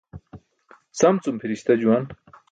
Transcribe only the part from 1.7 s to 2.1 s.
juwan.